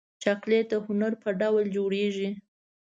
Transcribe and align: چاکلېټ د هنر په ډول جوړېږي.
چاکلېټ 0.23 0.65
د 0.71 0.73
هنر 0.85 1.13
په 1.23 1.29
ډول 1.39 1.65
جوړېږي. 1.75 2.29